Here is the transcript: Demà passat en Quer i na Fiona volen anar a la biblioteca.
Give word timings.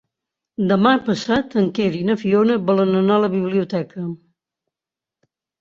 Demà 0.71 0.93
passat 1.09 1.53
en 1.61 1.67
Quer 1.79 1.87
i 1.99 2.01
na 2.09 2.17
Fiona 2.23 2.57
volen 2.71 2.97
anar 3.03 3.21
a 3.21 3.23
la 3.27 3.31
biblioteca. 3.37 4.11